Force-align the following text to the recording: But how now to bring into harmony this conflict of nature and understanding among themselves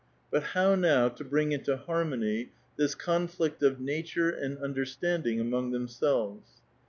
But 0.31 0.41
how 0.57 0.73
now 0.73 1.09
to 1.09 1.23
bring 1.23 1.51
into 1.51 1.77
harmony 1.77 2.49
this 2.75 2.95
conflict 2.95 3.61
of 3.61 3.79
nature 3.79 4.31
and 4.31 4.57
understanding 4.57 5.39
among 5.39 5.69
themselves 5.69 6.61